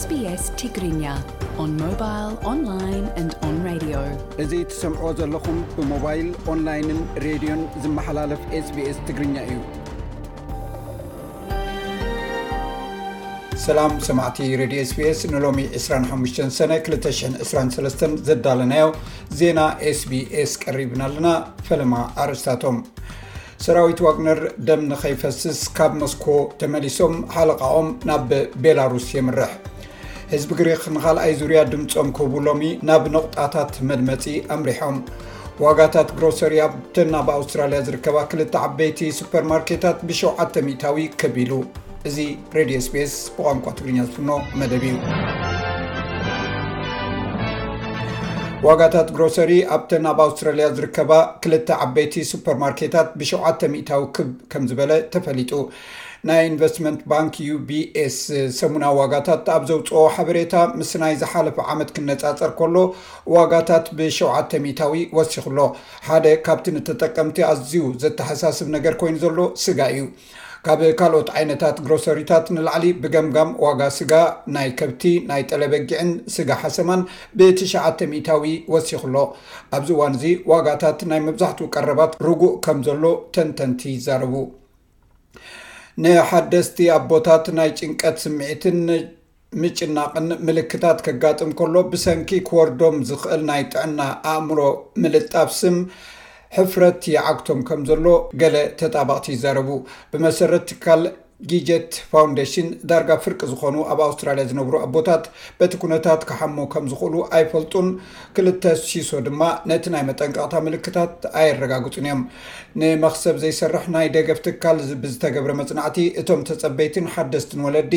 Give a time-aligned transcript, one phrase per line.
[0.00, 1.10] ስኛእዚ
[4.70, 9.58] ትሰምዕ ዘለኹም ብሞባይል ኦንላይንን ሬድዮን ዝመሓላለፍ ስስ ትግርኛ እዩ
[13.66, 18.88] ሰላም ሰማዕቲ ሬድዮ ስስ ንሎሚ 25 ሰነ 223 ዘዳለናዮ
[19.40, 19.60] ዜና
[19.92, 21.28] ኤስቢስ ቀሪብና ኣለና
[21.68, 21.94] ፈለማ
[22.24, 22.78] ኣርእስታቶም
[23.64, 26.24] ሰራዊት ዋግነር ደም ንከይፈስስ ካብ ሞስኮ
[26.60, 28.30] ተመሊሶም ሓለቃኦም ናብ
[28.64, 29.52] ቤላሩስ የምርሕ
[30.32, 34.24] ህዝቢ ግሪ ክንካልኣይ ዙርያ ድምፆም ክህቡሎሚ ናብ ንቑጣታት መድመፂ
[34.56, 34.98] ኣምሪሖም
[35.64, 36.62] ዋጋታት ግሮሰርያ
[36.96, 41.52] ተና ብኣውስትራልያ ዝርከባ ክል ዓበይቲ ሱፐርማርኬታት ብ700ታዊ ከቢሉ
[42.10, 42.16] እዚ
[42.58, 44.30] ሬድዮ ስፔስ ብቋንቋ ትግርኛ ዝፍኖ
[44.60, 44.96] መደብ እዩ
[48.66, 55.50] ዋጋታት ግሮሰሪ ኣብተ ኣብ ኣውስትራልያ ዝርከባ ክልተ ዓበይቲ ሱፐርማርኬታት ብሸዓተ 0ታዊ ክብ ከም ዝበለ ተፈሊጡ
[56.28, 58.16] ናይ ኢንቨስትመንት ባንክ ዩቢኤስ
[58.60, 62.76] ሰሙናዊ ዋጋታት ኣብ ዘውፅኦ ሓበሬታ ምስናይ ዝሓለፈ ዓመት ክነፃፀር ከሎ
[63.36, 65.58] ዋጋታት ብ7ዓተ 0ታዊ ወሲኽሎ
[66.08, 70.06] ሓደ ካብቲ ንተጠቀምቲ ኣዝዩ ዘተሓሳስብ ነገር ኮይኑ ዘሎ ስጋ እዩ
[70.66, 74.12] ካብ ካልኦት ዓይነታት ግሮሰሪታት ንላዕሊ ብገምጋም ዋጋ ስጋ
[74.54, 77.00] ናይ ከብቲ ናይ ጠረበጊዕን ስጋ ሓሰማን
[77.38, 79.14] ብትሽዓተ ሚታዊ ወሲኽሎ
[79.78, 83.04] ኣብዚ እዋን እዚ ዋጋታት ናይ መብዛሕትኡ ቀረባት ርጉእ ከም ዘሎ
[83.36, 84.32] ተንተንቲ ይዛረቡ
[86.04, 88.80] ንሓደስቲ ኣቦታት ናይ ጭንቀት ስምዒትን
[89.62, 94.00] ምጭናቅን ምልክታት ከጋጥም ከሎ ብሰንኪ ክወርዶም ዝኽእል ናይ ጥዕና
[94.32, 94.60] ኣእምሮ
[95.02, 95.76] ምልጣብ ስም
[96.58, 98.06] ሕፍረት ይዓግቶም ከም ዘሎ
[98.40, 99.68] ገለ ተጣባቕቲ ይዛረቡ
[100.12, 101.02] ብመሰረት ትካል
[101.50, 105.24] ጊጀት ፋውንዴሽን ዳርጋ ፍርቂ ዝኾኑ ኣብ ኣውስትራልያ ዝነብሩ ኣቦታት
[105.58, 107.88] በቲ ኩነታት ክሓሞ ከም ዝኽእሉ ኣይፈልጡን
[108.36, 112.20] ክልተ ሺሶ ድማ ነቲ ናይ መጠንቀቅታ ምልክታት ኣየረጋግፁን እዮም
[112.82, 117.94] ንመክሰብ ዘይሰርሕ ናይ ደገፍ ትካል ብዝተገብረ መፅናዕቲ እቶም ተፀበይትን ሓደስትን ወለዲ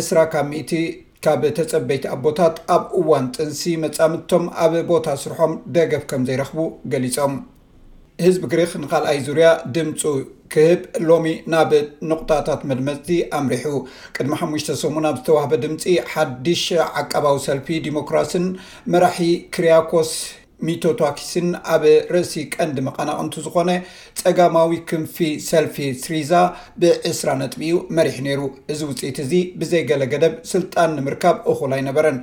[0.00, 0.82] 2ስራ ካብ ኢ
[1.26, 6.60] ካብ ተፀበይቲ ኣቦታት ኣብ እዋን ጥንሲ መፃምድቶም ኣብ ቦታ ስርሖም ደገፍ ከም ዘይረኽቡ
[6.94, 7.34] ገሊፆም
[8.24, 10.00] ህዝቢ ክሪክ ንካልኣይ ዙርያ ድምፁ
[10.52, 11.70] ክህብ ሎሚ ናብ
[12.08, 13.08] ንቑጣታት መድመፅቲ
[13.38, 13.72] ኣምሪሑ
[14.16, 16.64] ቅድሚ 5ሙተ ሰሙን ኣብ ዝተዋህበ ድምፂ ሓዲሽ
[17.02, 18.46] ዓቀባዊ ሰልፊ ዲሞክራሲን
[18.94, 20.12] መራሒ ክሪያኮስ
[20.68, 21.82] ሚቶቶክስን ኣብ
[22.14, 23.70] ርእሲ ቀንዲ መቐናቕንቲ ዝኾነ
[24.20, 25.16] ፀጋማዊ ክንፊ
[25.48, 26.32] ሰልፊ ስሪዛ
[26.82, 28.40] ብ20ራ ነጥ እዩ መሪሕ ነይሩ
[28.72, 32.18] እዚ ውፅኢት እዚ ብዘይ ገለ ገደብ ስልጣን ንምርካብ እኹል ኣይነበረን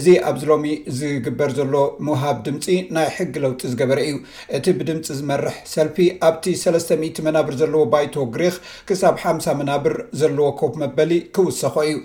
[0.00, 0.66] እዚ ኣብዝ ሎሚ
[1.00, 1.74] ዝግበር ዘሎ
[2.08, 2.66] ምውሃብ ድምፂ
[2.96, 4.16] ናይ ሕጊ ለውጢ ዝገበረ እዩ
[4.58, 5.96] እቲ ብድምፂ ዝመርሕ ሰልፊ
[6.30, 8.58] ኣብቲ 300 መናብር ዘለዎ ባይቶ ግሪክ
[8.90, 11.96] ክሳብ ሓ0 መናብር ዘለዎ ኮፕ መበሊ ክውሰኮ እዩ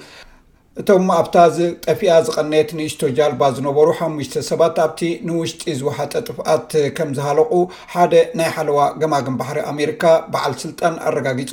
[0.81, 1.35] እቶም ኣብታ
[1.85, 4.07] ጠፊኣ ዝቐነት ንእሽቶ ጃልባ ዝነበሩ ሓ
[4.47, 7.51] ሰባት ኣብቲ ንውሽጢ ዝወሓጠ ጥፍኣት ከም ዝሃለቁ
[7.93, 10.03] ሓደ ናይ ሓለዋ ግማግን ባሕሪ ኣሜሪካ
[10.35, 11.51] በዓል ስልጣን ኣረጋጊጹ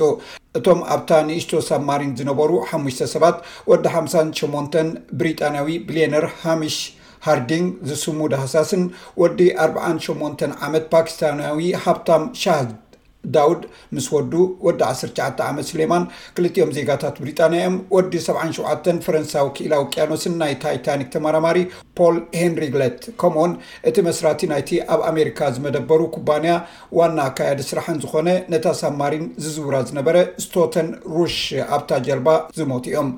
[0.59, 2.81] እቶም ኣብታ ንእሽቶ ሳብማሪን ዝነበሩ ሓ
[3.13, 3.37] ሰባት
[3.71, 4.81] ወዲ 58
[5.19, 6.77] ብሪጣናያዊ ቢሊዮነር ሃሚሽ
[7.27, 8.85] ሃርዲንግ ዝስሙድ ሃሳስን
[9.23, 9.39] ወዲ
[9.71, 12.69] 48 ዓመት ፓኪስታናዊ ሃብታም ሻህዝ
[13.35, 13.61] ዳውድ
[13.95, 14.33] ምስ ወዱ
[14.65, 16.03] ወዲ 19 ዓመት ስሌማን
[16.35, 21.57] ክልጥኦም ዜጋታት ብሪጣንያ ዮም ወዲ 77 ፈረንሳዊ ክኢላ ዊቅያኖስን ናይ ታይታኒክ ተመራማሪ
[21.99, 23.53] ፖል ሄንሪግለት ከምውን
[23.91, 26.55] እቲ መስራቲ ናይቲ ኣብ ኣሜሪካ ዝመደበሩ ኩባንያ
[26.99, 30.17] ዋና ካያዲ ስራሕን ዝኾነ ነታ ሳማሪን ዝዝውራ ዝነበረ
[30.47, 31.39] ስቶተን ሩሽ
[31.77, 33.11] ኣብታ ጀልባ ዝሞት እዮም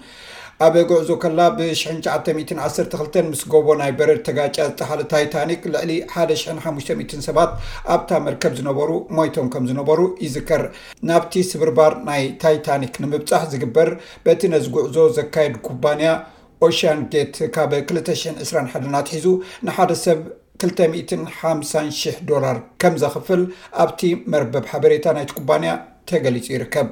[0.63, 5.91] ኣበ ጉዕዞ ከላ ብ912 ምስ ጎቦ ናይ በረድ ተጋጫያ ዝተሓለ ታይታኒክ ልዕሊ
[6.23, 7.51] 1500 ሰባት
[7.93, 10.63] ኣብታ መርከብ ዝነበሩ ሞይቶም ከም ዝነበሩ ይዝከር
[11.09, 13.89] ናብቲ ስብርባር ናይ ታይታኒክ ንምብፃሕ ዝግበር
[14.27, 16.11] በቲ ነዚ ጉዕዞ ዘካየድ ኩባንያ
[16.67, 19.27] ኦሽያን ጌት ካብ 221ናትሒዙ
[19.67, 20.21] ንሓደ ሰብ
[20.69, 23.41] 250000 ዶር ከም ዘኽፍል
[23.85, 24.01] ኣብቲ
[24.33, 25.71] መርበብ ሓበሬታ ናይቲ ኩባንያ
[26.11, 26.89] ተገሊጹ ይርከብ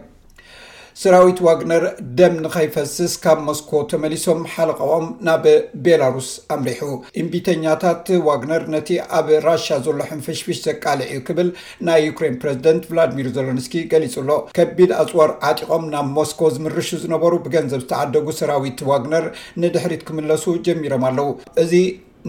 [1.02, 1.84] ሰራዊት ዋግነር
[2.20, 5.46] ደም ንኸይፈስስ ካብ ሞስኮ ተመሊሶም ሓለቀኦም ናብ
[5.86, 6.84] ቤላሩስ ኣምሪሑ
[7.22, 8.90] እምቢተኛታት ዋግነር ነቲ
[9.20, 11.50] ኣብ ራሽ ዘሎ ሕንፍሽፍሽ ዘቃልዕ ክብል
[11.90, 18.28] ናይ ዩክራን ፕረዚደንት ቭላድሚር ዘለንስኪ ገሊጹኣሎ ከቢድ ኣፅወር ዓጢቆም ናብ ሞስኮ ዝምርሹ ዝነበሩ ብገንዘብ ዝተዓደጉ
[18.42, 19.28] ሰራዊት ዋግነር
[19.64, 21.30] ንድሕሪት ክምለሱ ጀሚሮም ኣለው
[21.66, 21.74] እዚ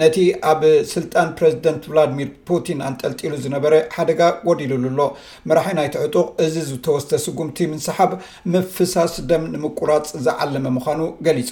[0.01, 0.17] ነቲ
[0.51, 0.61] ኣብ
[0.93, 5.03] ስልጣን ፕሬዚደንት ቭላድሚር ፑቲን ኣንጠልጢሉ ዝነበረ ሓደጋ ወዲሉሉ ሎ
[5.49, 8.13] መራሒ ናይቲ ዕጡቕ እዚ ዝተወስተ ስጉምቲ ምንሰሓብ
[8.55, 11.51] ምፍሳስ ደም ንምቁራፅ ዘዓለመ ምዃኑ ገሊፁ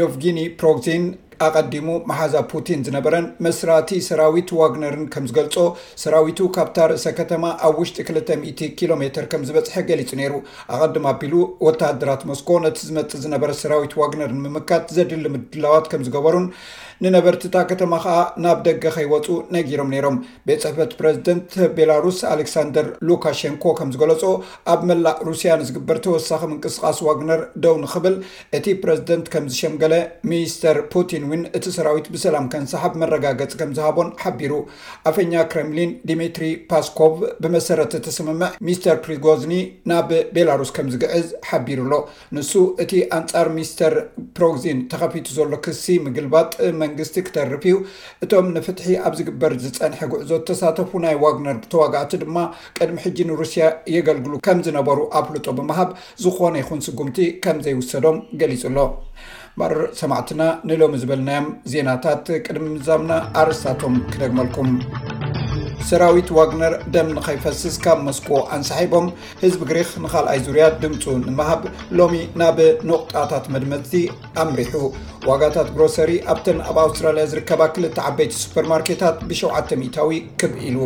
[0.00, 1.04] ዮፍጊኒ ፕሮግዚን
[1.44, 5.56] ኣቐዲሙ መሓዛ ፑቲን ዝነበረን መስራእቲ ሰራዊት ዋግነርን ከም ዝገልፆ
[6.02, 10.34] ሰራዊቱ ካብታ ርእሰ ከተማ ኣብ ውሽጢ2000 ኪሎ ሜ ከም ዝበፅሐ ገሊጹ ነይሩ
[10.76, 11.34] ኣቐዲማ ኣቢሉ
[11.68, 16.48] ወተደራት ሞስኮ ነቲ ዝመፅእ ዝነበረ ሰራዊት ዋግነር ንምምካት ዘድሊ ምድላዋት ከም ዝገበሩን
[17.04, 20.14] ንነበርት እታ ከተማ ከኣ ናብ ደገ ከይወፁ ነጊሮም ነይሮም
[20.48, 24.22] ቤት ፅሕፈት ፕረዚደንት ቤላሩስ ኣሌክሳንደር ሉካሸንኮ ከም ዝገለፆ
[24.72, 28.14] ኣብ መላእ ሩስያንዝግበር ተወሳኺ ምንቅስቃስ ዋግነር ደው ንክብል
[28.58, 29.94] እቲ ፕረዚደንት ከም ዝሸምገለ
[30.32, 34.52] ሚኒስተር ፑቲን ውን እቲ ሰራዊት ብሰላም ከንሰሓብ መረጋገፂ ከምዝሃቦን ሓቢሩ
[35.10, 37.14] ኣፈኛ ክረምሊን ድሚትሪ ፓስኮቭ
[37.44, 39.54] ብመሰረተ ተ ስምምዕ ሚስተር ፕሪጎዝኒ
[39.92, 41.98] ናብ ቤላሩስ ከም ዝግዕዝ ሓቢሩ ሎ
[42.36, 42.52] ንሱ
[42.84, 43.94] እቲ ኣንፃር ሚስተር
[44.38, 46.50] ፕሮግዚን ተኸፊቱ ዘሎ ክሲ ምግልባጥ
[46.82, 47.76] መንግስቲ ክተርፍ እዩ
[48.26, 52.36] እቶም ንፍትሒ ኣብ ዝግበር ዝፀንሐ ጉዕዞት ተሳተፉ ናይ ዋግነር ብተዋጋዕቲ ድማ
[52.78, 53.64] ቅድሚ ሕጂ ንሩስያ
[53.96, 55.90] የገልግሉ ከም ዝነበሩ ኣብ ልጦ ብምሃብ
[56.24, 58.78] ዝኾነ ይኹን ስጉምቲ ከም ዘይውሰዶም ገሊፁሎ
[59.60, 63.12] ባርር ሰማዕትና ንሎሚ ዝበልናዮም ዜናታት ቅድሚ ዛምና
[63.42, 64.68] ኣርስታቶም ክደግመልኩም
[65.90, 69.06] ሰራዊት ዋግነር ደም ንኸይፈስዝ ካብ ሞስኮ ኣንሳሒቦም
[69.42, 71.62] ህዝቢ ግሪኽ ንኻልኣይ ዙርያ ድምፁ ንምሃብ
[72.00, 72.58] ሎሚ ናብ
[72.90, 73.92] ነቑጣታት መድመቲ
[74.44, 74.74] ኣምሪሑ
[75.30, 80.12] ዋጋታት ግሮሰሪ ኣብተን ኣብ ኣውስትራልያ ዝርከባ ክልተ ዓበይቲ ሱፐርማርኬታት ብ700ዊ
[80.42, 80.78] ክብ ኢሉ